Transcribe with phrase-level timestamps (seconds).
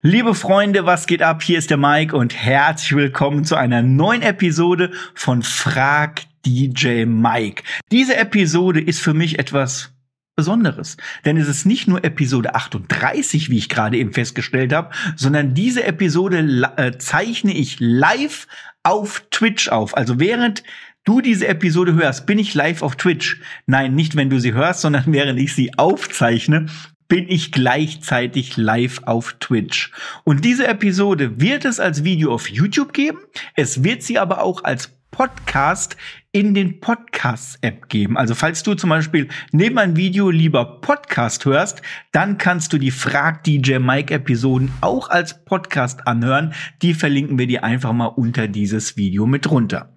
[0.00, 1.42] Liebe Freunde, was geht ab?
[1.42, 7.64] Hier ist der Mike und herzlich willkommen zu einer neuen Episode von Frag DJ Mike.
[7.90, 9.92] Diese Episode ist für mich etwas
[10.36, 15.54] Besonderes, denn es ist nicht nur Episode 38, wie ich gerade eben festgestellt habe, sondern
[15.54, 18.46] diese Episode äh, zeichne ich live
[18.84, 19.96] auf Twitch auf.
[19.96, 20.62] Also während
[21.02, 23.40] du diese Episode hörst, bin ich live auf Twitch.
[23.66, 26.66] Nein, nicht wenn du sie hörst, sondern während ich sie aufzeichne,
[27.08, 29.90] bin ich gleichzeitig live auf Twitch.
[30.24, 33.18] Und diese Episode wird es als Video auf YouTube geben.
[33.56, 35.96] Es wird sie aber auch als Podcast
[36.32, 38.16] in den Podcasts-App geben.
[38.16, 41.82] Also falls du zum Beispiel neben einem Video lieber Podcast hörst,
[42.12, 46.52] dann kannst du die Frag DJ Mike Episoden auch als Podcast anhören.
[46.82, 49.94] Die verlinken wir dir einfach mal unter dieses Video mit runter.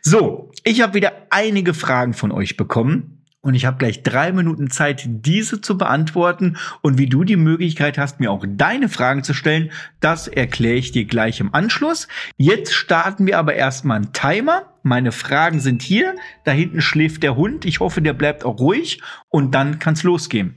[0.00, 3.21] So, ich habe wieder einige Fragen von euch bekommen.
[3.44, 6.56] Und ich habe gleich drei Minuten Zeit, diese zu beantworten.
[6.80, 10.92] Und wie du die Möglichkeit hast, mir auch deine Fragen zu stellen, das erkläre ich
[10.92, 12.06] dir gleich im Anschluss.
[12.36, 14.72] Jetzt starten wir aber erstmal einen Timer.
[14.84, 16.14] Meine Fragen sind hier.
[16.44, 17.64] Da hinten schläft der Hund.
[17.64, 19.02] Ich hoffe, der bleibt auch ruhig.
[19.28, 20.54] Und dann kann's losgehen.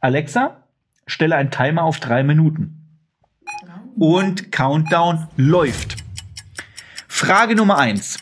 [0.00, 0.64] Alexa,
[1.06, 2.98] stelle einen Timer auf drei Minuten.
[3.94, 5.96] Und Countdown läuft.
[7.08, 8.20] Frage Nummer eins.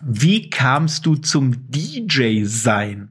[0.00, 3.10] Wie kamst du zum DJ sein?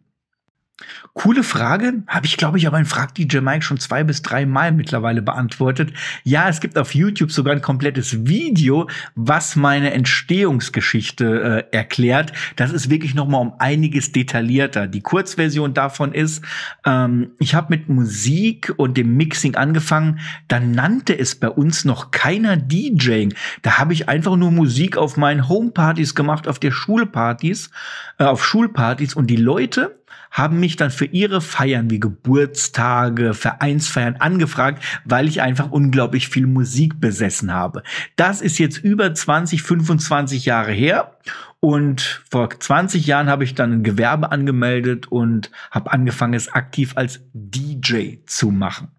[1.13, 4.45] Coole Frage, habe ich glaube ich aber in Frag DJ Mike schon zwei bis drei
[4.45, 5.91] Mal mittlerweile beantwortet.
[6.23, 12.31] Ja, es gibt auf YouTube sogar ein komplettes Video, was meine Entstehungsgeschichte äh, erklärt.
[12.55, 14.87] Das ist wirklich noch mal um einiges detaillierter.
[14.87, 16.43] Die Kurzversion davon ist,
[16.85, 20.19] ähm, ich habe mit Musik und dem Mixing angefangen.
[20.47, 23.33] Dann nannte es bei uns noch keiner DJing.
[23.61, 27.71] Da habe ich einfach nur Musik auf meinen Homepartys gemacht, auf der Schulpartys,
[28.19, 29.98] äh, auf Schulpartys und die Leute
[30.31, 36.47] haben mich dann für ihre Feiern wie Geburtstage, Vereinsfeiern angefragt, weil ich einfach unglaublich viel
[36.47, 37.83] Musik besessen habe.
[38.15, 41.17] Das ist jetzt über 20, 25 Jahre her.
[41.61, 46.93] Und vor 20 Jahren habe ich dann ein Gewerbe angemeldet und habe angefangen, es aktiv
[46.95, 48.89] als DJ zu machen.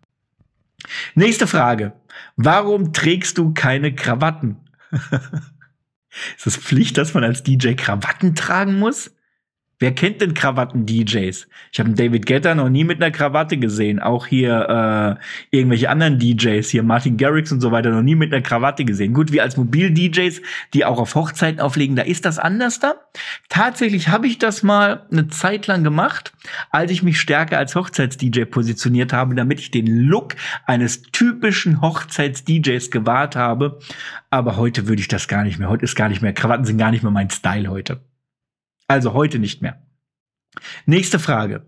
[1.14, 1.92] Nächste Frage.
[2.36, 4.56] Warum trägst du keine Krawatten?
[6.36, 9.14] ist es Pflicht, dass man als DJ Krawatten tragen muss?
[9.82, 11.48] Wer kennt denn Krawatten-DJs?
[11.72, 13.98] Ich habe David Guetta noch nie mit einer Krawatte gesehen.
[13.98, 15.18] Auch hier
[15.50, 18.84] äh, irgendwelche anderen DJs, hier Martin Garrix und so weiter, noch nie mit einer Krawatte
[18.84, 19.14] gesehen.
[19.14, 20.42] Gut, wie als Mobil-DJs,
[20.74, 22.96] die auch auf Hochzeiten auflegen, da ist das anders da.
[23.48, 26.34] Tatsächlich habe ich das mal eine Zeit lang gemacht,
[26.70, 30.36] als ich mich stärker als Hochzeits-DJ positioniert habe, damit ich den Look
[30.66, 33.78] eines typischen Hochzeits-DJs gewahrt habe.
[34.28, 35.70] Aber heute würde ich das gar nicht mehr.
[35.70, 36.34] Heute ist gar nicht mehr.
[36.34, 38.02] Krawatten sind gar nicht mehr mein Style heute.
[38.90, 39.80] Also heute nicht mehr.
[40.84, 41.64] Nächste Frage.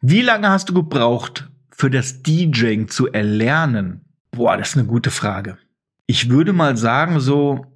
[0.00, 4.04] Wie lange hast du gebraucht, für das DJing zu erlernen?
[4.30, 5.58] Boah, das ist eine gute Frage.
[6.06, 7.66] Ich würde mal sagen, so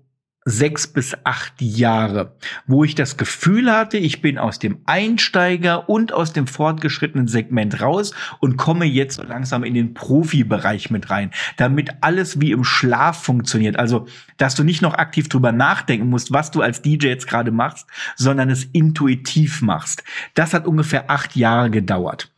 [0.45, 2.35] sechs bis acht Jahre,
[2.67, 7.83] wo ich das Gefühl hatte, ich bin aus dem Einsteiger und aus dem fortgeschrittenen Segment
[7.83, 12.65] raus und komme jetzt so langsam in den Profibereich mit rein, damit alles wie im
[12.65, 13.79] Schlaf funktioniert.
[13.79, 14.07] Also,
[14.39, 17.87] dass du nicht noch aktiv drüber nachdenken musst, was du als DJ jetzt gerade machst,
[18.17, 20.03] sondern es intuitiv machst.
[20.35, 22.33] Das hat ungefähr acht Jahre gedauert.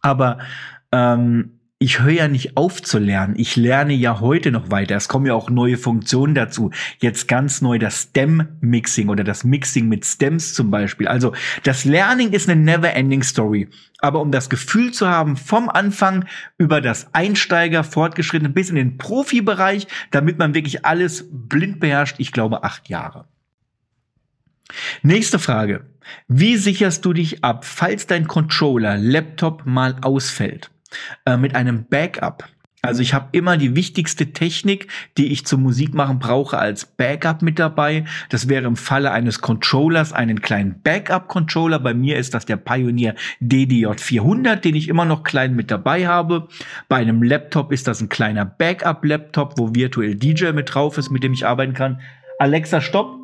[0.00, 0.38] Aber
[0.90, 3.34] ähm, ich höre ja nicht auf zu lernen.
[3.36, 4.94] Ich lerne ja heute noch weiter.
[4.94, 6.70] Es kommen ja auch neue Funktionen dazu.
[7.00, 11.08] Jetzt ganz neu das Stem-Mixing oder das Mixing mit Stems zum Beispiel.
[11.08, 11.34] Also
[11.64, 13.68] das Learning ist eine never-ending Story.
[13.98, 16.26] Aber um das Gefühl zu haben, vom Anfang
[16.56, 22.30] über das Einsteiger fortgeschrittene bis in den Profibereich, damit man wirklich alles blind beherrscht, ich
[22.30, 23.26] glaube acht Jahre.
[25.02, 25.90] Nächste Frage.
[26.28, 30.71] Wie sicherst du dich ab, falls dein Controller, Laptop mal ausfällt?
[31.26, 32.44] Äh, mit einem Backup.
[32.84, 37.60] Also ich habe immer die wichtigste Technik, die ich zum Musikmachen brauche, als Backup mit
[37.60, 38.06] dabei.
[38.28, 41.78] Das wäre im Falle eines Controllers einen kleinen Backup-Controller.
[41.78, 46.48] Bei mir ist das der Pioneer DDJ400, den ich immer noch klein mit dabei habe.
[46.88, 51.22] Bei einem Laptop ist das ein kleiner Backup-Laptop, wo virtuell DJ mit drauf ist, mit
[51.22, 52.00] dem ich arbeiten kann.
[52.40, 53.21] Alexa, stopp.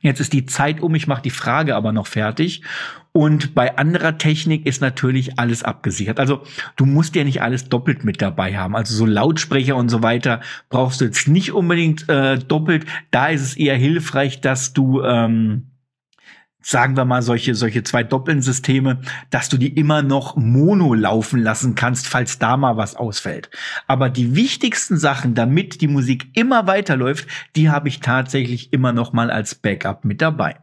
[0.00, 2.62] Jetzt ist die Zeit um, ich mache die Frage aber noch fertig.
[3.12, 6.20] Und bei anderer Technik ist natürlich alles abgesichert.
[6.20, 6.42] Also
[6.76, 8.76] du musst ja nicht alles doppelt mit dabei haben.
[8.76, 12.86] Also so Lautsprecher und so weiter brauchst du jetzt nicht unbedingt äh, doppelt.
[13.10, 15.69] Da ist es eher hilfreich, dass du ähm,
[16.62, 21.74] sagen wir mal, solche, solche zwei Doppeln-Systeme, dass du die immer noch mono laufen lassen
[21.74, 23.50] kannst, falls da mal was ausfällt.
[23.86, 27.26] Aber die wichtigsten Sachen, damit die Musik immer weiterläuft,
[27.56, 30.56] die habe ich tatsächlich immer noch mal als Backup mit dabei.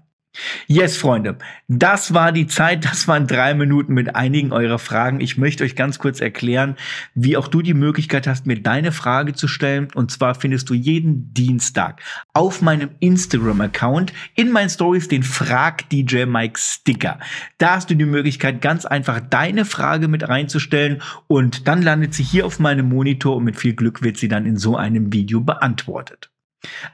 [0.68, 1.38] Yes, Freunde,
[1.68, 5.20] das war die Zeit, das waren drei Minuten mit einigen eurer Fragen.
[5.20, 6.76] Ich möchte euch ganz kurz erklären,
[7.16, 9.88] wie auch du die Möglichkeit hast, mir deine Frage zu stellen.
[9.96, 12.02] Und zwar findest du jeden Dienstag
[12.34, 17.20] auf meinem Instagram-Account in meinen Stories den Frag DJ Mike Sticker.
[17.58, 22.24] Da hast du die Möglichkeit, ganz einfach deine Frage mit reinzustellen und dann landet sie
[22.24, 25.42] hier auf meinem Monitor und mit viel Glück wird sie dann in so einem Video
[25.42, 26.30] beantwortet.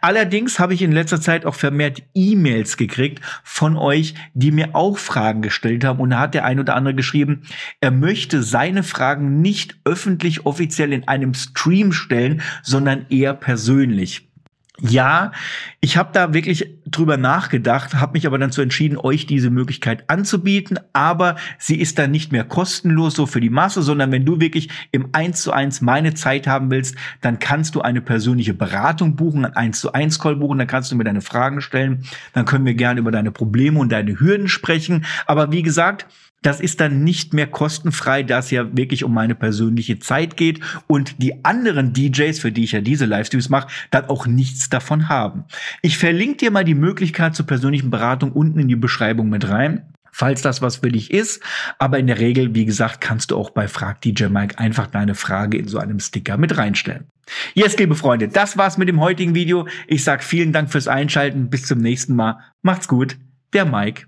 [0.01, 4.97] Allerdings habe ich in letzter Zeit auch vermehrt E-Mails gekriegt von euch, die mir auch
[4.97, 5.99] Fragen gestellt haben.
[5.99, 7.43] Und da hat der ein oder andere geschrieben,
[7.79, 14.32] er möchte seine Fragen nicht öffentlich offiziell in einem Stream stellen, sondern eher persönlich.
[14.81, 15.33] Ja,
[15.81, 20.09] ich habe da wirklich drüber nachgedacht, habe mich aber dann zu entschieden, euch diese Möglichkeit
[20.09, 24.39] anzubieten, aber sie ist dann nicht mehr kostenlos so für die Masse, sondern wenn du
[24.39, 29.15] wirklich im 1 zu 1 meine Zeit haben willst, dann kannst du eine persönliche Beratung
[29.15, 32.03] buchen, ein 1 zu 1 Call buchen, dann kannst du mir deine Fragen stellen,
[32.33, 36.07] dann können wir gerne über deine Probleme und deine Hürden sprechen, aber wie gesagt,
[36.45, 40.59] das ist dann nicht mehr kostenfrei, da es ja wirklich um meine persönliche Zeit geht
[40.87, 45.09] und die anderen DJs, für die ich ja diese Livestreams mache, dann auch nichts davon
[45.09, 45.45] haben.
[45.81, 49.93] Ich verlinke dir mal die Möglichkeit zur persönlichen Beratung unten in die Beschreibung mit rein
[50.13, 51.41] falls das was für dich ist.
[51.79, 55.15] Aber in der Regel, wie gesagt, kannst du auch bei Frag DJ Mike einfach deine
[55.15, 57.07] Frage in so einem Sticker mit reinstellen.
[57.55, 59.67] Yes, liebe Freunde, das war's mit dem heutigen Video.
[59.87, 61.49] Ich sag vielen Dank fürs Einschalten.
[61.49, 62.37] Bis zum nächsten Mal.
[62.61, 63.17] Macht's gut.
[63.53, 64.05] Der Mike.